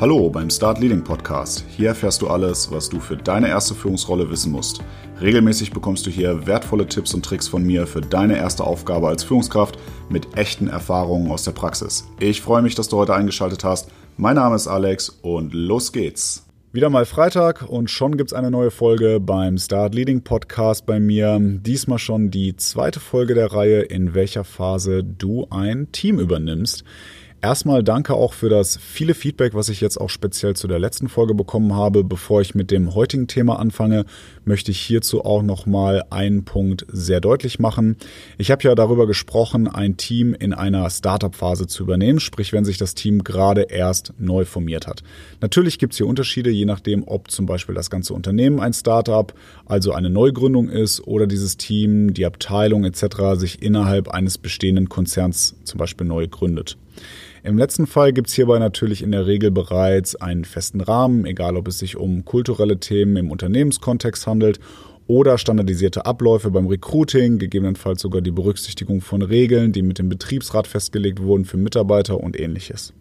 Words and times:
Hallo 0.00 0.30
beim 0.30 0.48
Start 0.48 0.78
Leading 0.78 1.02
Podcast. 1.02 1.64
Hier 1.76 1.88
erfährst 1.88 2.22
du 2.22 2.28
alles, 2.28 2.70
was 2.70 2.88
du 2.88 3.00
für 3.00 3.16
deine 3.16 3.48
erste 3.48 3.74
Führungsrolle 3.74 4.30
wissen 4.30 4.52
musst. 4.52 4.80
Regelmäßig 5.20 5.72
bekommst 5.72 6.06
du 6.06 6.10
hier 6.10 6.46
wertvolle 6.46 6.86
Tipps 6.86 7.14
und 7.14 7.24
Tricks 7.24 7.48
von 7.48 7.64
mir 7.64 7.84
für 7.84 8.00
deine 8.00 8.36
erste 8.36 8.62
Aufgabe 8.62 9.08
als 9.08 9.24
Führungskraft 9.24 9.76
mit 10.08 10.36
echten 10.36 10.68
Erfahrungen 10.68 11.32
aus 11.32 11.42
der 11.42 11.50
Praxis. 11.50 12.06
Ich 12.20 12.40
freue 12.40 12.62
mich, 12.62 12.76
dass 12.76 12.88
du 12.88 12.96
heute 12.96 13.12
eingeschaltet 13.12 13.64
hast. 13.64 13.90
Mein 14.16 14.36
Name 14.36 14.54
ist 14.54 14.68
Alex 14.68 15.08
und 15.08 15.52
los 15.52 15.90
geht's. 15.90 16.44
Wieder 16.70 16.90
mal 16.90 17.04
Freitag 17.04 17.68
und 17.68 17.90
schon 17.90 18.16
gibt's 18.16 18.34
eine 18.34 18.52
neue 18.52 18.70
Folge 18.70 19.18
beim 19.18 19.58
Start 19.58 19.96
Leading 19.96 20.22
Podcast 20.22 20.86
bei 20.86 21.00
mir. 21.00 21.40
Diesmal 21.40 21.98
schon 21.98 22.30
die 22.30 22.54
zweite 22.54 23.00
Folge 23.00 23.34
der 23.34 23.52
Reihe, 23.52 23.80
in 23.80 24.14
welcher 24.14 24.44
Phase 24.44 25.02
du 25.02 25.48
ein 25.50 25.90
Team 25.90 26.20
übernimmst. 26.20 26.84
Erstmal 27.40 27.84
danke 27.84 28.14
auch 28.14 28.32
für 28.32 28.48
das 28.48 28.76
viele 28.82 29.14
Feedback, 29.14 29.54
was 29.54 29.68
ich 29.68 29.80
jetzt 29.80 30.00
auch 30.00 30.10
speziell 30.10 30.56
zu 30.56 30.66
der 30.66 30.80
letzten 30.80 31.08
Folge 31.08 31.34
bekommen 31.34 31.72
habe. 31.72 32.02
Bevor 32.02 32.40
ich 32.40 32.56
mit 32.56 32.72
dem 32.72 32.96
heutigen 32.96 33.28
Thema 33.28 33.60
anfange, 33.60 34.06
möchte 34.44 34.72
ich 34.72 34.80
hierzu 34.80 35.24
auch 35.24 35.44
nochmal 35.44 36.02
einen 36.10 36.44
Punkt 36.44 36.84
sehr 36.88 37.20
deutlich 37.20 37.60
machen. 37.60 37.96
Ich 38.38 38.50
habe 38.50 38.64
ja 38.64 38.74
darüber 38.74 39.06
gesprochen, 39.06 39.68
ein 39.68 39.96
Team 39.96 40.34
in 40.34 40.52
einer 40.52 40.90
Startup-Phase 40.90 41.68
zu 41.68 41.84
übernehmen, 41.84 42.18
sprich 42.18 42.52
wenn 42.52 42.64
sich 42.64 42.76
das 42.76 42.96
Team 42.96 43.22
gerade 43.22 43.62
erst 43.62 44.14
neu 44.18 44.44
formiert 44.44 44.88
hat. 44.88 45.04
Natürlich 45.40 45.78
gibt 45.78 45.92
es 45.92 45.98
hier 45.98 46.08
Unterschiede, 46.08 46.50
je 46.50 46.64
nachdem, 46.64 47.04
ob 47.06 47.30
zum 47.30 47.46
Beispiel 47.46 47.76
das 47.76 47.88
ganze 47.88 48.14
Unternehmen 48.14 48.58
ein 48.58 48.72
Startup, 48.72 49.32
also 49.64 49.92
eine 49.92 50.10
Neugründung 50.10 50.68
ist, 50.68 51.06
oder 51.06 51.28
dieses 51.28 51.56
Team, 51.56 52.14
die 52.14 52.26
Abteilung 52.26 52.84
etc. 52.84 53.36
sich 53.36 53.62
innerhalb 53.62 54.08
eines 54.08 54.38
bestehenden 54.38 54.88
Konzerns 54.88 55.54
zum 55.62 55.78
Beispiel 55.78 56.04
neu 56.04 56.26
gründet. 56.26 56.76
Im 57.42 57.56
letzten 57.56 57.86
Fall 57.86 58.12
gibt 58.12 58.28
es 58.28 58.34
hierbei 58.34 58.58
natürlich 58.58 59.02
in 59.02 59.12
der 59.12 59.26
Regel 59.26 59.50
bereits 59.50 60.16
einen 60.16 60.44
festen 60.44 60.80
Rahmen, 60.80 61.24
egal 61.24 61.56
ob 61.56 61.68
es 61.68 61.78
sich 61.78 61.96
um 61.96 62.24
kulturelle 62.24 62.80
Themen 62.80 63.16
im 63.16 63.30
Unternehmenskontext 63.30 64.26
handelt 64.26 64.58
oder 65.06 65.38
standardisierte 65.38 66.04
Abläufe 66.04 66.50
beim 66.50 66.66
Recruiting, 66.66 67.38
gegebenenfalls 67.38 68.02
sogar 68.02 68.20
die 68.20 68.30
Berücksichtigung 68.30 69.00
von 69.00 69.22
Regeln, 69.22 69.72
die 69.72 69.82
mit 69.82 69.98
dem 69.98 70.08
Betriebsrat 70.08 70.66
festgelegt 70.66 71.22
wurden 71.22 71.44
für 71.44 71.56
Mitarbeiter 71.56 72.20
und 72.20 72.38
ähnliches. 72.38 72.92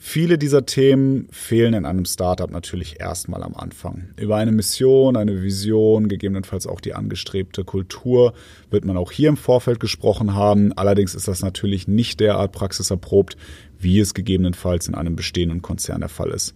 Viele 0.00 0.38
dieser 0.38 0.64
Themen 0.64 1.26
fehlen 1.32 1.74
in 1.74 1.84
einem 1.84 2.04
Startup 2.04 2.50
natürlich 2.50 3.00
erstmal 3.00 3.42
am 3.42 3.54
Anfang. 3.54 4.10
Über 4.16 4.36
eine 4.36 4.52
Mission, 4.52 5.16
eine 5.16 5.42
Vision, 5.42 6.08
gegebenenfalls 6.08 6.68
auch 6.68 6.80
die 6.80 6.94
angestrebte 6.94 7.64
Kultur 7.64 8.32
wird 8.70 8.84
man 8.84 8.96
auch 8.96 9.10
hier 9.10 9.28
im 9.28 9.36
Vorfeld 9.36 9.80
gesprochen 9.80 10.34
haben. 10.34 10.72
Allerdings 10.72 11.16
ist 11.16 11.26
das 11.26 11.42
natürlich 11.42 11.88
nicht 11.88 12.20
derart 12.20 12.52
praxiserprobt, 12.52 13.36
wie 13.80 13.98
es 13.98 14.14
gegebenenfalls 14.14 14.86
in 14.86 14.94
einem 14.94 15.16
bestehenden 15.16 15.62
Konzern 15.62 16.00
der 16.00 16.08
Fall 16.08 16.30
ist. 16.30 16.54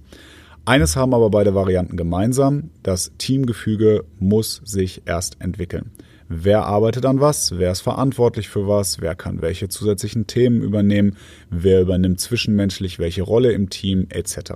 Eines 0.65 0.95
haben 0.95 1.12
aber 1.12 1.29
beide 1.29 1.56
Varianten 1.56 1.97
gemeinsam. 1.97 2.71
Das 2.84 3.11
Teamgefüge 3.19 4.05
muss 4.21 4.62
sich 4.65 5.03
erst 5.05 5.41
entwickeln. 5.41 5.91
Wer 6.34 6.64
arbeitet 6.64 7.05
an 7.05 7.20
was? 7.20 7.58
Wer 7.58 7.72
ist 7.72 7.83
verantwortlich 7.83 8.48
für 8.48 8.66
was? 8.66 9.02
Wer 9.02 9.14
kann 9.14 9.42
welche 9.42 9.69
zusätzlichen 9.69 10.27
Themen 10.27 10.62
übernehmen? 10.62 11.19
Wer 11.50 11.83
übernimmt 11.83 12.20
zwischenmenschlich 12.20 12.98
welche 12.98 13.20
Rolle 13.20 13.52
im 13.52 13.69
Team 13.69 14.06
etc. 14.08 14.53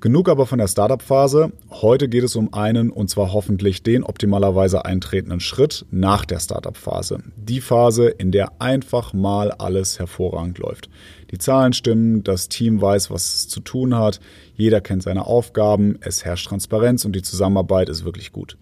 Genug 0.00 0.30
aber 0.30 0.46
von 0.46 0.58
der 0.58 0.68
Startup-Phase. 0.68 1.52
Heute 1.70 2.08
geht 2.08 2.24
es 2.24 2.36
um 2.36 2.54
einen 2.54 2.88
und 2.88 3.10
zwar 3.10 3.34
hoffentlich 3.34 3.82
den 3.82 4.02
optimalerweise 4.02 4.86
eintretenden 4.86 5.40
Schritt 5.40 5.84
nach 5.90 6.24
der 6.24 6.40
Startup-Phase. 6.40 7.18
Die 7.36 7.60
Phase, 7.60 8.08
in 8.08 8.32
der 8.32 8.62
einfach 8.62 9.12
mal 9.12 9.50
alles 9.50 9.98
hervorragend 9.98 10.56
läuft. 10.56 10.88
Die 11.32 11.38
Zahlen 11.38 11.74
stimmen, 11.74 12.24
das 12.24 12.48
Team 12.48 12.80
weiß, 12.80 13.10
was 13.10 13.34
es 13.34 13.48
zu 13.48 13.60
tun 13.60 13.94
hat, 13.94 14.20
jeder 14.56 14.80
kennt 14.80 15.02
seine 15.02 15.26
Aufgaben, 15.26 15.98
es 16.00 16.24
herrscht 16.24 16.48
Transparenz 16.48 17.04
und 17.04 17.14
die 17.14 17.22
Zusammenarbeit 17.22 17.90
ist 17.90 18.06
wirklich 18.06 18.32
gut. 18.32 18.56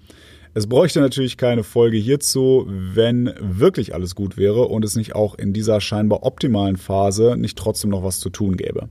Es 0.55 0.67
bräuchte 0.67 1.01
natürlich 1.01 1.39
keine 1.39 1.65
Folge 1.65 1.97
hierzu, 1.97 2.67
wenn 2.69 3.33
wirklich 3.41 3.95
alles 3.95 4.15
gut 4.15 4.37
wäre 4.37 4.67
und 4.69 4.85
es 4.85 4.97
nicht 4.97 5.15
auch 5.15 5.35
in 5.35 5.55
dieser 5.55 5.81
scheinbar 5.81 6.25
optimalen 6.25 6.77
Phase 6.77 7.37
nicht 7.39 7.57
trotzdem 7.57 7.91
noch 7.91 8.05
was 8.05 8.21
zu 8.21 8.29
tun 8.29 8.59
gäbe. 8.59 8.91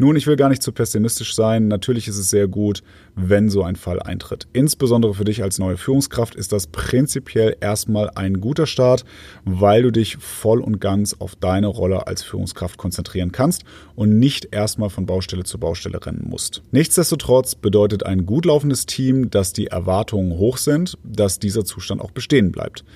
Nun, 0.00 0.16
ich 0.16 0.26
will 0.26 0.36
gar 0.36 0.48
nicht 0.48 0.62
zu 0.62 0.72
pessimistisch 0.72 1.34
sein. 1.34 1.68
Natürlich 1.68 2.08
ist 2.08 2.16
es 2.16 2.30
sehr 2.30 2.48
gut, 2.48 2.82
wenn 3.16 3.50
so 3.50 3.62
ein 3.62 3.76
Fall 3.76 4.00
eintritt. 4.00 4.48
Insbesondere 4.54 5.12
für 5.12 5.24
dich 5.24 5.42
als 5.42 5.58
neue 5.58 5.76
Führungskraft 5.76 6.34
ist 6.36 6.52
das 6.52 6.68
prinzipiell 6.68 7.54
erstmal 7.60 8.08
ein 8.14 8.40
guter 8.40 8.66
Start, 8.66 9.04
weil 9.44 9.82
du 9.82 9.90
dich 9.90 10.16
voll 10.16 10.62
und 10.62 10.80
ganz 10.80 11.16
auf 11.18 11.36
deine 11.36 11.66
Rolle 11.66 12.06
als 12.06 12.22
Führungskraft 12.22 12.78
konzentrieren 12.78 13.30
kannst 13.30 13.64
und 13.94 14.18
nicht 14.18 14.54
erstmal 14.54 14.88
von 14.88 15.04
Baustelle 15.04 15.44
zu 15.44 15.58
Baustelle 15.58 16.00
rennen 16.06 16.26
musst. 16.30 16.62
Nichtsdestotrotz 16.70 17.54
bedeutet 17.54 18.06
ein 18.06 18.24
gut 18.24 18.46
laufendes 18.46 18.86
Team, 18.86 19.28
dass 19.28 19.52
die 19.52 19.66
Erwartungen 19.66 20.38
hoch 20.38 20.56
sind, 20.56 20.96
dass 21.04 21.40
dieser 21.40 21.66
Zustand 21.66 22.00
auch 22.00 22.12
bestehen 22.12 22.52
bleibt. 22.52 22.86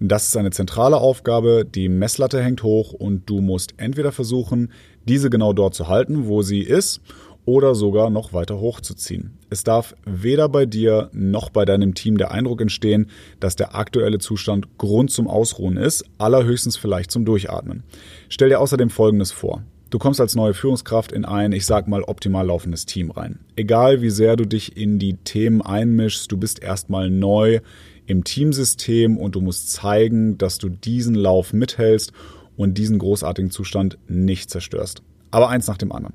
Das 0.00 0.26
ist 0.26 0.36
eine 0.36 0.50
zentrale 0.50 0.96
Aufgabe, 0.96 1.64
die 1.64 1.88
Messlatte 1.88 2.42
hängt 2.42 2.62
hoch 2.62 2.92
und 2.92 3.30
du 3.30 3.40
musst 3.40 3.74
entweder 3.76 4.12
versuchen, 4.12 4.72
diese 5.06 5.30
genau 5.30 5.52
dort 5.52 5.74
zu 5.74 5.88
halten, 5.88 6.26
wo 6.26 6.42
sie 6.42 6.60
ist, 6.60 7.00
oder 7.46 7.74
sogar 7.74 8.10
noch 8.10 8.32
weiter 8.32 8.58
hochzuziehen. 8.58 9.38
Es 9.50 9.64
darf 9.64 9.94
weder 10.04 10.48
bei 10.48 10.66
dir 10.66 11.10
noch 11.12 11.50
bei 11.50 11.64
deinem 11.64 11.94
Team 11.94 12.16
der 12.16 12.30
Eindruck 12.30 12.60
entstehen, 12.60 13.10
dass 13.38 13.56
der 13.56 13.74
aktuelle 13.74 14.18
Zustand 14.18 14.78
Grund 14.78 15.10
zum 15.10 15.28
Ausruhen 15.28 15.76
ist, 15.76 16.04
allerhöchstens 16.18 16.76
vielleicht 16.76 17.10
zum 17.10 17.24
Durchatmen. 17.24 17.84
Stell 18.28 18.48
dir 18.48 18.60
außerdem 18.60 18.90
Folgendes 18.90 19.30
vor. 19.30 19.62
Du 19.90 19.98
kommst 19.98 20.20
als 20.20 20.34
neue 20.34 20.54
Führungskraft 20.54 21.12
in 21.12 21.24
ein, 21.24 21.52
ich 21.52 21.66
sag 21.66 21.86
mal, 21.86 22.02
optimal 22.02 22.46
laufendes 22.46 22.84
Team 22.84 23.10
rein. 23.10 23.40
Egal 23.54 24.02
wie 24.02 24.10
sehr 24.10 24.36
du 24.36 24.44
dich 24.44 24.76
in 24.76 24.98
die 24.98 25.16
Themen 25.16 25.62
einmischst, 25.62 26.30
du 26.32 26.36
bist 26.36 26.62
erstmal 26.62 27.10
neu 27.10 27.60
im 28.06 28.24
Teamsystem 28.24 29.16
und 29.16 29.34
du 29.34 29.40
musst 29.40 29.72
zeigen, 29.72 30.36
dass 30.36 30.58
du 30.58 30.68
diesen 30.68 31.14
Lauf 31.14 31.52
mithältst 31.52 32.12
und 32.56 32.76
diesen 32.76 32.98
großartigen 32.98 33.50
Zustand 33.50 33.98
nicht 34.08 34.50
zerstörst. 34.50 35.02
Aber 35.30 35.48
eins 35.48 35.66
nach 35.66 35.78
dem 35.78 35.92
anderen. 35.92 36.14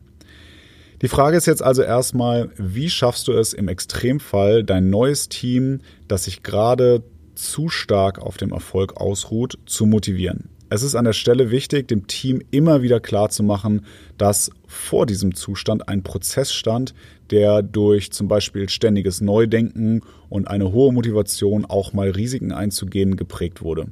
Die 1.01 1.07
Frage 1.07 1.37
ist 1.37 1.45
jetzt 1.45 1.63
also 1.63 1.81
erstmal, 1.81 2.49
wie 2.57 2.89
schaffst 2.89 3.27
du 3.29 3.31
es 3.31 3.53
im 3.53 3.69
Extremfall, 3.69 4.65
dein 4.65 4.89
neues 4.89 5.29
Team, 5.29 5.79
das 6.09 6.25
sich 6.25 6.43
gerade 6.43 7.03
zu 7.35 7.69
stark 7.69 8.19
auf 8.19 8.35
dem 8.35 8.51
Erfolg 8.51 8.97
ausruht, 8.97 9.57
zu 9.65 9.85
motivieren? 9.85 10.49
Es 10.71 10.83
ist 10.83 10.93
an 10.93 11.05
der 11.05 11.13
Stelle 11.13 11.49
wichtig, 11.49 11.87
dem 11.87 12.05
Team 12.05 12.43
immer 12.51 12.83
wieder 12.83 12.99
klar 12.99 13.29
zu 13.29 13.41
machen, 13.41 13.85
dass 14.19 14.51
vor 14.67 15.07
diesem 15.07 15.33
Zustand 15.33 15.89
ein 15.89 16.03
Prozess 16.03 16.53
stand, 16.53 16.93
der 17.31 17.63
durch 17.63 18.11
zum 18.11 18.27
Beispiel 18.27 18.69
ständiges 18.69 19.19
Neudenken 19.19 20.01
und 20.29 20.47
eine 20.47 20.71
hohe 20.71 20.93
Motivation, 20.93 21.65
auch 21.65 21.93
mal 21.93 22.11
Risiken 22.11 22.51
einzugehen, 22.51 23.17
geprägt 23.17 23.63
wurde. 23.63 23.87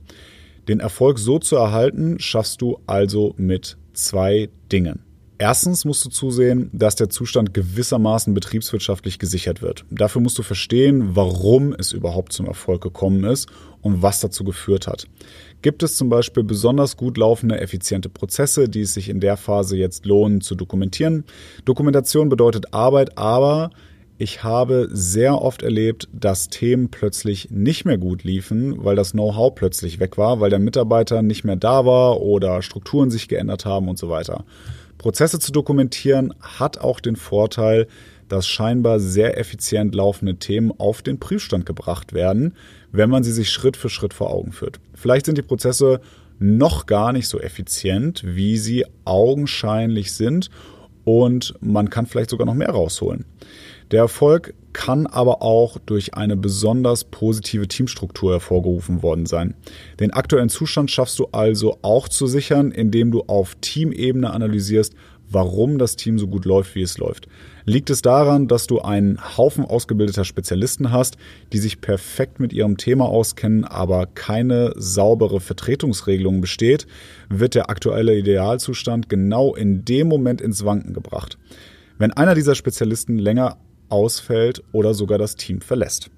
Den 0.68 0.80
Erfolg 0.80 1.18
so 1.18 1.40
zu 1.40 1.56
erhalten, 1.56 2.20
schaffst 2.20 2.62
du 2.62 2.78
also 2.86 3.34
mit 3.38 3.78
zwei 3.94 4.50
Dingen. 4.72 5.07
Erstens 5.40 5.86
musst 5.86 6.04
du 6.04 6.10
zusehen, 6.10 6.72
dass 6.74 6.96
der 6.96 7.10
Zustand 7.10 7.54
gewissermaßen 7.54 8.34
betriebswirtschaftlich 8.34 9.20
gesichert 9.20 9.62
wird. 9.62 9.86
Dafür 9.92 10.20
musst 10.20 10.38
du 10.40 10.44
verstehen, 10.44 11.16
warum 11.16 11.76
es 11.78 11.92
überhaupt 11.92 12.34
zum 12.34 12.48
Erfolg 12.48 12.82
gekommen 12.82 13.24
ist 13.24 13.48
und 13.82 14.02
was 14.02 14.20
dazu 14.20 14.44
geführt 14.44 14.88
hat. 14.88 15.06
Gibt 15.62 15.84
es 15.84 15.96
zum 15.96 16.10
Beispiel 16.10 16.44
besonders 16.44 16.98
gut 16.98 17.18
laufende, 17.18 17.60
effiziente 17.60 18.10
Prozesse, 18.10 18.68
die 18.68 18.82
es 18.82 18.96
sich 18.96 19.10
in 19.10 19.20
der 19.20 19.38
Phase 19.38 19.78
jetzt 19.78 20.08
lohnen 20.08 20.42
zu 20.42 20.56
dokumentieren? 20.56 21.24
Dokumentation 21.66 22.30
bedeutet 22.30 22.74
Arbeit, 22.74 23.18
aber 23.20 23.70
ich 24.18 24.44
habe 24.44 24.90
sehr 24.92 25.40
oft 25.40 25.62
erlebt, 25.62 26.08
dass 26.12 26.48
Themen 26.48 26.90
plötzlich 26.90 27.52
nicht 27.52 27.86
mehr 27.86 28.00
gut 28.00 28.24
liefen, 28.24 28.84
weil 28.84 28.96
das 28.96 29.12
Know-how 29.12 29.54
plötzlich 29.54 30.00
weg 30.00 30.18
war, 30.18 30.40
weil 30.40 30.50
der 30.50 30.58
Mitarbeiter 30.58 31.22
nicht 31.22 31.44
mehr 31.44 31.58
da 31.58 31.86
war 31.86 32.22
oder 32.22 32.64
Strukturen 32.64 33.12
sich 33.12 33.28
geändert 33.28 33.66
haben 33.66 33.88
und 33.88 34.00
so 34.00 34.10
weiter. 34.10 34.44
Prozesse 34.98 35.40
zu 35.40 35.52
dokumentieren 35.52 36.34
hat 36.42 36.80
auch 36.80 37.00
den 37.00 37.16
Vorteil, 37.16 37.88
dass 38.30 38.48
scheinbar 38.48 39.00
sehr 39.00 39.38
effizient 39.38 39.96
laufende 39.96 40.36
Themen 40.36 40.72
auf 40.78 41.02
den 41.02 41.20
Prüfstand 41.20 41.66
gebracht 41.66 42.14
werden, 42.14 42.54
wenn 42.92 43.10
man 43.10 43.24
sie 43.24 43.32
sich 43.32 43.50
Schritt 43.50 43.78
für 43.78 43.90
Schritt 43.90 44.14
vor 44.14 44.32
Augen 44.32 44.52
führt. 44.52 44.80
Vielleicht 44.94 45.26
sind 45.26 45.38
die 45.38 45.44
Prozesse 45.44 46.02
noch 46.40 46.86
gar 46.86 47.14
nicht 47.14 47.28
so 47.28 47.40
effizient, 47.40 48.24
wie 48.26 48.58
sie 48.58 48.86
augenscheinlich 49.06 50.14
sind 50.14 50.50
und 51.04 51.54
man 51.62 51.90
kann 51.90 52.06
vielleicht 52.06 52.30
sogar 52.30 52.46
noch 52.46 52.54
mehr 52.54 52.70
rausholen. 52.70 53.26
Der 53.92 54.02
Erfolg 54.02 54.54
kann 54.78 55.08
aber 55.08 55.42
auch 55.42 55.80
durch 55.80 56.14
eine 56.14 56.38
besonders 56.38 57.04
positive 57.04 57.68
Teamstruktur 57.68 58.34
hervorgerufen 58.34 59.02
worden 59.02 59.26
sein. 59.26 59.56
Den 60.00 60.14
aktuellen 60.14 60.50
Zustand 60.50 60.92
schaffst 60.92 61.18
du 61.18 61.30
also 61.32 61.80
auch 61.82 62.08
zu 62.08 62.28
sichern, 62.28 62.70
indem 62.70 63.10
du 63.10 63.24
auf 63.24 63.56
Teamebene 63.60 64.30
analysierst, 64.30 64.94
warum 65.32 65.80
das 65.80 65.96
Team 65.96 66.20
so 66.20 66.28
gut 66.28 66.46
läuft, 66.46 66.76
wie 66.76 66.84
es 66.84 67.00
läuft. 67.00 67.28
Liegt 67.66 67.90
es 67.90 68.04
daran, 68.04 68.48
dass 68.48 68.68
du 68.68 68.80
einen 68.80 69.18
Haufen 69.36 69.66
ausgebildeter 69.66 70.24
Spezialisten 70.24 70.92
hast, 70.92 71.18
die 71.54 71.58
sich 71.58 71.82
perfekt 71.82 72.40
mit 72.40 72.54
ihrem 72.54 72.78
Thema 72.78 73.06
auskennen, 73.06 73.66
aber 73.66 74.06
keine 74.06 74.74
saubere 74.78 75.40
Vertretungsregelung 75.40 76.40
besteht, 76.40 76.86
wird 77.30 77.56
der 77.56 77.72
aktuelle 77.72 78.16
Idealzustand 78.16 79.10
genau 79.10 79.56
in 79.56 79.84
dem 79.86 80.08
Moment 80.08 80.40
ins 80.40 80.64
Wanken 80.64 80.94
gebracht. 80.94 81.40
wenn 82.00 82.14
einer 82.14 82.36
dieser 82.36 82.54
Spezialisten 82.54 83.18
länger 83.18 83.58
ausfällt 83.90 84.64
oder 84.72 84.94
sogar 84.94 85.18
das 85.18 85.36
Team 85.36 85.62
verlässt. 85.62 86.10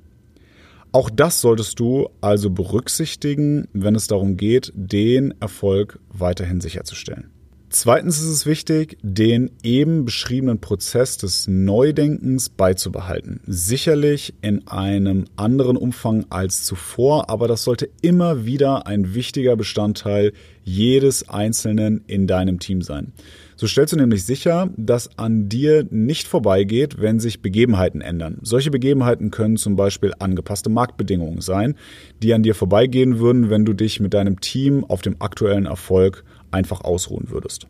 Auch 0.92 1.10
das 1.10 1.42
solltest 1.42 1.80
du 1.80 2.10
also 2.20 2.50
berücksichtigen, 2.50 3.68
wenn 3.74 3.94
es 3.94 4.08
darum 4.08 4.38
geht, 4.38 4.72
den 4.76 5.36
Erfolg 5.40 6.00
weiterhin 6.12 6.62
sicherzustellen. 6.62 7.30
Zweitens 7.72 8.20
ist 8.20 8.30
es 8.30 8.46
wichtig, 8.48 8.98
den 9.04 9.52
eben 9.62 10.04
beschriebenen 10.04 10.60
Prozess 10.60 11.18
des 11.18 11.48
Neudenkens 11.48 12.50
beizubehalten. 12.50 13.42
Sicherlich 13.46 14.34
in 14.42 14.68
einem 14.68 15.26
anderen 15.36 15.78
Umfang 15.78 16.26
als 16.32 16.64
zuvor, 16.64 17.30
aber 17.30 17.48
das 17.48 17.64
sollte 17.64 17.88
immer 18.02 18.48
wieder 18.48 18.88
ein 18.88 19.14
wichtiger 19.14 19.56
Bestandteil 19.56 20.34
jedes 20.64 21.30
Einzelnen 21.30 22.04
in 22.08 22.26
deinem 22.26 22.58
Team 22.58 22.82
sein. 22.82 23.14
So 23.60 23.68
stellst 23.68 23.92
du 23.92 23.98
nämlich 23.98 24.24
sicher, 24.24 24.70
dass 24.78 25.18
an 25.18 25.50
dir 25.50 25.86
nicht 25.90 26.30
vorbeigeht, 26.30 27.02
wenn 27.02 27.20
sich 27.20 27.42
Begebenheiten 27.42 28.00
ändern. 28.00 28.38
Solche 28.42 28.72
Begebenheiten 28.72 29.32
können 29.32 29.58
zum 29.58 29.76
Beispiel 29.76 30.14
angepasste 30.18 30.70
Marktbedingungen 30.70 31.42
sein, 31.42 31.76
die 32.24 32.34
an 32.34 32.42
dir 32.42 32.56
vorbeigehen 32.56 33.20
würden, 33.20 33.50
wenn 33.50 33.66
du 33.66 33.74
dich 33.74 34.00
mit 34.00 34.14
deinem 34.14 34.40
Team 34.40 34.86
auf 34.86 35.02
dem 35.02 35.18
aktuellen 35.20 35.66
Erfolg 35.66 36.24
einfach 36.52 36.86
ausruhen 36.86 37.32
würdest. 37.32 37.68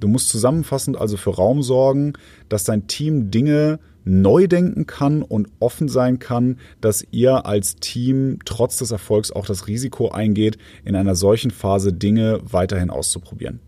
Du 0.00 0.08
musst 0.08 0.30
zusammenfassend 0.30 0.96
also 0.96 1.18
für 1.18 1.34
Raum 1.34 1.62
sorgen, 1.62 2.14
dass 2.48 2.64
dein 2.64 2.86
Team 2.86 3.30
Dinge 3.30 3.80
neu 4.06 4.46
denken 4.46 4.86
kann 4.86 5.20
und 5.20 5.48
offen 5.60 5.88
sein 5.88 6.18
kann, 6.20 6.56
dass 6.80 7.06
ihr 7.10 7.44
als 7.44 7.76
Team 7.76 8.38
trotz 8.46 8.78
des 8.78 8.92
Erfolgs 8.92 9.30
auch 9.30 9.44
das 9.44 9.66
Risiko 9.66 10.08
eingeht, 10.08 10.56
in 10.86 10.96
einer 10.96 11.14
solchen 11.14 11.50
Phase 11.50 11.92
Dinge 11.92 12.40
weiterhin 12.50 12.88
auszuprobieren. 12.88 13.60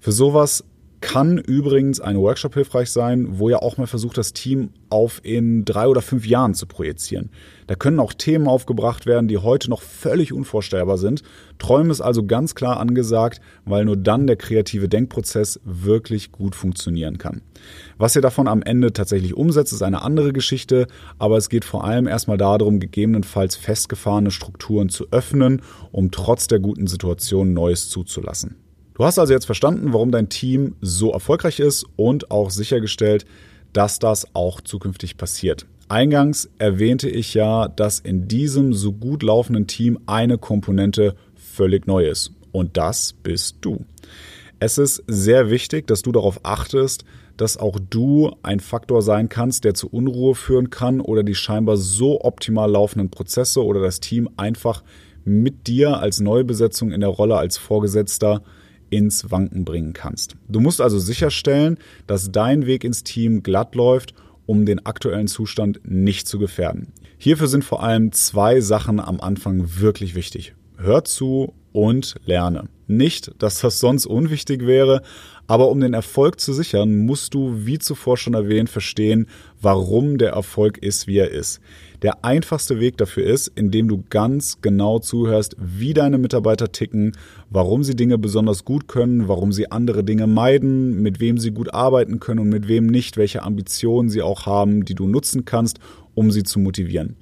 Für 0.00 0.12
sowas 0.12 0.64
kann 1.00 1.38
übrigens 1.38 2.00
ein 2.00 2.18
Workshop 2.18 2.54
hilfreich 2.54 2.90
sein, 2.90 3.38
wo 3.38 3.48
ihr 3.48 3.62
auch 3.62 3.76
mal 3.76 3.86
versucht, 3.86 4.18
das 4.18 4.32
Team 4.32 4.70
auf 4.90 5.20
in 5.22 5.64
drei 5.64 5.86
oder 5.86 6.02
fünf 6.02 6.26
Jahren 6.26 6.54
zu 6.54 6.66
projizieren. 6.66 7.30
Da 7.66 7.74
können 7.74 8.00
auch 8.00 8.12
Themen 8.12 8.48
aufgebracht 8.48 9.06
werden, 9.06 9.28
die 9.28 9.38
heute 9.38 9.70
noch 9.70 9.82
völlig 9.82 10.32
unvorstellbar 10.32 10.98
sind. 10.98 11.22
Träumen 11.58 11.90
ist 11.90 12.00
also 12.00 12.26
ganz 12.26 12.54
klar 12.54 12.80
angesagt, 12.80 13.40
weil 13.64 13.84
nur 13.84 13.96
dann 13.96 14.26
der 14.26 14.36
kreative 14.36 14.88
Denkprozess 14.88 15.60
wirklich 15.64 16.32
gut 16.32 16.54
funktionieren 16.54 17.18
kann. 17.18 17.42
Was 17.96 18.16
ihr 18.16 18.22
davon 18.22 18.48
am 18.48 18.62
Ende 18.62 18.92
tatsächlich 18.92 19.34
umsetzt, 19.34 19.72
ist 19.72 19.82
eine 19.82 20.02
andere 20.02 20.32
Geschichte, 20.32 20.86
aber 21.18 21.36
es 21.36 21.48
geht 21.48 21.64
vor 21.64 21.84
allem 21.84 22.06
erstmal 22.06 22.38
darum, 22.38 22.80
gegebenenfalls 22.80 23.56
festgefahrene 23.56 24.30
Strukturen 24.30 24.88
zu 24.88 25.06
öffnen, 25.10 25.62
um 25.92 26.10
trotz 26.10 26.48
der 26.48 26.60
guten 26.60 26.86
Situation 26.86 27.52
Neues 27.52 27.88
zuzulassen. 27.88 28.67
Du 28.98 29.04
hast 29.04 29.20
also 29.20 29.32
jetzt 29.32 29.46
verstanden, 29.46 29.92
warum 29.92 30.10
dein 30.10 30.28
Team 30.28 30.74
so 30.80 31.12
erfolgreich 31.12 31.60
ist 31.60 31.86
und 31.94 32.32
auch 32.32 32.50
sichergestellt, 32.50 33.26
dass 33.72 34.00
das 34.00 34.34
auch 34.34 34.60
zukünftig 34.60 35.16
passiert. 35.16 35.66
Eingangs 35.88 36.50
erwähnte 36.58 37.08
ich 37.08 37.32
ja, 37.32 37.68
dass 37.68 38.00
in 38.00 38.26
diesem 38.26 38.72
so 38.72 38.92
gut 38.92 39.22
laufenden 39.22 39.68
Team 39.68 40.00
eine 40.06 40.36
Komponente 40.36 41.14
völlig 41.36 41.86
neu 41.86 42.08
ist. 42.08 42.32
Und 42.50 42.76
das 42.76 43.12
bist 43.12 43.58
du. 43.60 43.84
Es 44.58 44.78
ist 44.78 45.04
sehr 45.06 45.48
wichtig, 45.48 45.86
dass 45.86 46.02
du 46.02 46.10
darauf 46.10 46.40
achtest, 46.42 47.04
dass 47.36 47.56
auch 47.56 47.78
du 47.78 48.32
ein 48.42 48.58
Faktor 48.58 49.00
sein 49.02 49.28
kannst, 49.28 49.62
der 49.62 49.74
zu 49.74 49.86
Unruhe 49.88 50.34
führen 50.34 50.70
kann 50.70 51.00
oder 51.00 51.22
die 51.22 51.36
scheinbar 51.36 51.76
so 51.76 52.20
optimal 52.22 52.68
laufenden 52.68 53.10
Prozesse 53.10 53.64
oder 53.64 53.80
das 53.80 54.00
Team 54.00 54.28
einfach 54.36 54.82
mit 55.24 55.68
dir 55.68 56.00
als 56.00 56.18
Neubesetzung 56.18 56.90
in 56.90 57.00
der 57.00 57.10
Rolle 57.10 57.36
als 57.36 57.58
Vorgesetzter 57.58 58.42
ins 58.90 59.30
Wanken 59.30 59.64
bringen 59.64 59.92
kannst. 59.92 60.36
Du 60.48 60.60
musst 60.60 60.80
also 60.80 60.98
sicherstellen, 60.98 61.78
dass 62.06 62.32
dein 62.32 62.66
Weg 62.66 62.84
ins 62.84 63.04
Team 63.04 63.42
glatt 63.42 63.74
läuft, 63.74 64.14
um 64.46 64.64
den 64.64 64.84
aktuellen 64.86 65.28
Zustand 65.28 65.80
nicht 65.84 66.26
zu 66.26 66.38
gefährden. 66.38 66.92
Hierfür 67.18 67.48
sind 67.48 67.64
vor 67.64 67.82
allem 67.82 68.12
zwei 68.12 68.60
Sachen 68.60 69.00
am 69.00 69.20
Anfang 69.20 69.78
wirklich 69.78 70.14
wichtig. 70.14 70.54
Hör 70.76 71.04
zu 71.04 71.52
und 71.72 72.14
lerne. 72.24 72.68
Nicht, 72.88 73.32
dass 73.38 73.60
das 73.60 73.80
sonst 73.80 74.06
unwichtig 74.06 74.66
wäre, 74.66 75.02
aber 75.46 75.70
um 75.70 75.80
den 75.80 75.92
Erfolg 75.92 76.40
zu 76.40 76.54
sichern, 76.54 77.06
musst 77.06 77.34
du, 77.34 77.66
wie 77.66 77.78
zuvor 77.78 78.16
schon 78.16 78.32
erwähnt, 78.32 78.70
verstehen, 78.70 79.26
warum 79.60 80.16
der 80.16 80.30
Erfolg 80.30 80.78
ist, 80.78 81.06
wie 81.06 81.18
er 81.18 81.30
ist. 81.30 81.60
Der 82.00 82.24
einfachste 82.24 82.80
Weg 82.80 82.96
dafür 82.96 83.24
ist, 83.24 83.48
indem 83.54 83.88
du 83.88 84.04
ganz 84.08 84.62
genau 84.62 85.00
zuhörst, 85.00 85.54
wie 85.58 85.92
deine 85.92 86.16
Mitarbeiter 86.16 86.72
ticken, 86.72 87.12
warum 87.50 87.84
sie 87.84 87.94
Dinge 87.94 88.16
besonders 88.16 88.64
gut 88.64 88.88
können, 88.88 89.28
warum 89.28 89.52
sie 89.52 89.70
andere 89.70 90.02
Dinge 90.02 90.26
meiden, 90.26 91.02
mit 91.02 91.20
wem 91.20 91.36
sie 91.36 91.50
gut 91.50 91.74
arbeiten 91.74 92.20
können 92.20 92.40
und 92.40 92.48
mit 92.48 92.68
wem 92.68 92.86
nicht, 92.86 93.18
welche 93.18 93.42
Ambitionen 93.42 94.08
sie 94.08 94.22
auch 94.22 94.46
haben, 94.46 94.86
die 94.86 94.94
du 94.94 95.08
nutzen 95.08 95.44
kannst, 95.44 95.78
um 96.14 96.30
sie 96.30 96.42
zu 96.42 96.58
motivieren. 96.58 97.16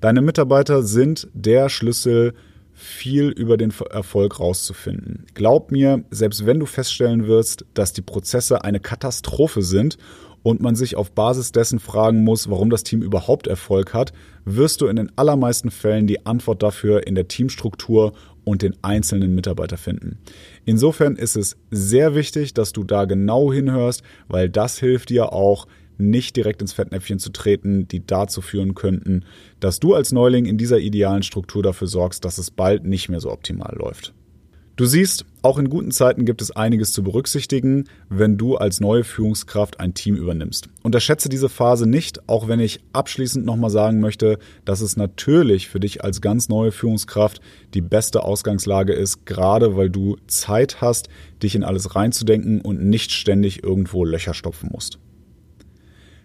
Deine 0.00 0.22
Mitarbeiter 0.22 0.84
sind 0.84 1.26
der 1.32 1.68
Schlüssel 1.68 2.34
viel 2.78 3.30
über 3.30 3.56
den 3.56 3.72
Erfolg 3.90 4.38
rauszufinden. 4.38 5.26
Glaub 5.34 5.72
mir, 5.72 6.04
selbst 6.10 6.46
wenn 6.46 6.60
du 6.60 6.66
feststellen 6.66 7.26
wirst, 7.26 7.64
dass 7.74 7.92
die 7.92 8.02
Prozesse 8.02 8.62
eine 8.62 8.78
Katastrophe 8.78 9.62
sind 9.62 9.98
und 10.44 10.60
man 10.60 10.76
sich 10.76 10.94
auf 10.94 11.10
Basis 11.10 11.50
dessen 11.50 11.80
fragen 11.80 12.22
muss, 12.22 12.48
warum 12.48 12.70
das 12.70 12.84
Team 12.84 13.02
überhaupt 13.02 13.48
Erfolg 13.48 13.94
hat, 13.94 14.12
wirst 14.44 14.80
du 14.80 14.86
in 14.86 14.94
den 14.94 15.10
allermeisten 15.16 15.72
Fällen 15.72 16.06
die 16.06 16.24
Antwort 16.24 16.62
dafür 16.62 17.04
in 17.06 17.16
der 17.16 17.26
Teamstruktur 17.26 18.12
und 18.44 18.62
den 18.62 18.76
einzelnen 18.82 19.34
Mitarbeiter 19.34 19.76
finden. 19.76 20.18
Insofern 20.64 21.16
ist 21.16 21.36
es 21.36 21.56
sehr 21.72 22.14
wichtig, 22.14 22.54
dass 22.54 22.72
du 22.72 22.84
da 22.84 23.06
genau 23.06 23.52
hinhörst, 23.52 24.02
weil 24.28 24.48
das 24.48 24.78
hilft 24.78 25.10
dir 25.10 25.32
auch, 25.32 25.66
nicht 25.98 26.36
direkt 26.36 26.62
ins 26.62 26.72
Fettnäpfchen 26.72 27.18
zu 27.18 27.30
treten, 27.30 27.88
die 27.88 28.06
dazu 28.06 28.40
führen 28.40 28.74
könnten, 28.74 29.24
dass 29.60 29.80
du 29.80 29.94
als 29.94 30.12
Neuling 30.12 30.46
in 30.46 30.58
dieser 30.58 30.78
idealen 30.78 31.22
Struktur 31.22 31.62
dafür 31.62 31.88
sorgst, 31.88 32.24
dass 32.24 32.38
es 32.38 32.50
bald 32.50 32.84
nicht 32.84 33.08
mehr 33.08 33.20
so 33.20 33.30
optimal 33.30 33.74
läuft. 33.76 34.14
Du 34.78 34.86
siehst, 34.86 35.24
auch 35.42 35.58
in 35.58 35.70
guten 35.70 35.90
Zeiten 35.90 36.24
gibt 36.24 36.40
es 36.40 36.52
einiges 36.52 36.92
zu 36.92 37.02
berücksichtigen, 37.02 37.88
wenn 38.10 38.38
du 38.38 38.56
als 38.56 38.78
neue 38.78 39.02
Führungskraft 39.02 39.80
ein 39.80 39.92
Team 39.92 40.14
übernimmst. 40.14 40.68
Unterschätze 40.84 41.28
diese 41.28 41.48
Phase 41.48 41.88
nicht, 41.88 42.28
auch 42.28 42.46
wenn 42.46 42.60
ich 42.60 42.78
abschließend 42.92 43.44
nochmal 43.44 43.70
sagen 43.70 43.98
möchte, 43.98 44.38
dass 44.64 44.80
es 44.80 44.96
natürlich 44.96 45.66
für 45.66 45.80
dich 45.80 46.04
als 46.04 46.20
ganz 46.20 46.48
neue 46.48 46.70
Führungskraft 46.70 47.40
die 47.74 47.80
beste 47.80 48.22
Ausgangslage 48.22 48.92
ist, 48.92 49.26
gerade 49.26 49.76
weil 49.76 49.90
du 49.90 50.16
Zeit 50.28 50.80
hast, 50.80 51.08
dich 51.42 51.56
in 51.56 51.64
alles 51.64 51.96
reinzudenken 51.96 52.60
und 52.60 52.80
nicht 52.80 53.10
ständig 53.10 53.64
irgendwo 53.64 54.04
Löcher 54.04 54.32
stopfen 54.32 54.70
musst. 54.72 55.00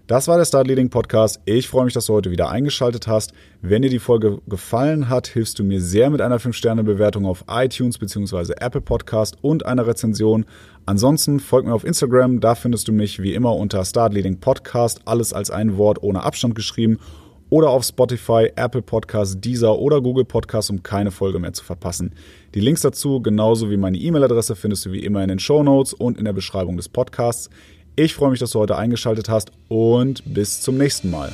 Das 0.05 0.27
war 0.27 0.36
der 0.36 0.43
Start 0.43 0.67
Leading 0.67 0.89
Podcast. 0.89 1.39
Ich 1.45 1.69
freue 1.69 1.86
mich, 1.86 1.93
dass 1.93 2.07
du 2.07 2.13
heute 2.13 2.29
wieder 2.29 2.50
eingeschaltet 2.50 3.07
hast. 3.07 3.31
Wenn 3.62 3.83
dir 3.83 3.89
die 3.89 4.00
Folge 4.00 4.41
gefallen 4.50 5.07
hat, 5.07 5.27
hilfst 5.27 5.60
du 5.60 5.63
mir 5.63 5.79
sehr 5.79 6.10
mit 6.10 6.19
einer 6.19 6.41
5-Sterne-Bewertung 6.41 7.25
auf 7.25 7.45
iTunes 7.48 7.98
bzw. 8.00 8.51
Apple 8.60 8.81
Podcast 8.81 9.38
und 9.41 9.65
einer 9.65 9.88
Rezension. 9.88 10.45
Ansonsten 10.86 11.39
folg 11.39 11.65
mir 11.65 11.74
auf 11.74 11.86
Instagram, 11.86 12.41
da 12.41 12.53
findest 12.53 12.89
du 12.89 12.91
mich 12.91 13.24
wie 13.24 13.33
immer 13.33 13.55
unter 13.55 13.86
Start 13.86 14.13
Leading 14.13 14.41
Podcast, 14.41 15.00
alles 15.05 15.31
als 15.31 15.50
ein 15.50 15.77
Wort 15.77 16.03
ohne 16.03 16.24
Abstand 16.24 16.53
geschrieben. 16.53 17.00
Oder 17.50 17.69
auf 17.69 17.86
Spotify, 17.86 18.51
Apple 18.57 18.81
Podcast, 18.81 19.45
Deezer 19.45 19.79
oder 19.79 20.01
Google 20.01 20.25
Podcast, 20.25 20.69
um 20.69 20.83
keine 20.83 21.12
Folge 21.12 21.39
mehr 21.39 21.53
zu 21.53 21.63
verpassen. 21.63 22.13
Die 22.55 22.60
Links 22.60 22.81
dazu, 22.81 23.22
genauso 23.22 23.69
wie 23.69 23.77
meine 23.77 23.98
E-Mail-Adresse, 23.98 24.57
findest 24.57 24.86
du 24.86 24.91
wie 24.91 25.05
immer 25.05 25.22
in 25.24 25.29
den 25.29 25.39
Show 25.39 25.63
Notes 25.63 25.93
und 25.93 26.17
in 26.17 26.25
der 26.25 26.33
Beschreibung 26.33 26.75
des 26.75 26.89
Podcasts. 26.89 27.50
Ich 27.95 28.15
freue 28.15 28.31
mich, 28.31 28.39
dass 28.39 28.51
du 28.51 28.59
heute 28.59 28.75
eingeschaltet 28.75 29.29
hast 29.29 29.51
und 29.67 30.23
bis 30.25 30.62
zum 30.62 30.77
nächsten 30.77 31.12
Mal. 31.12 31.31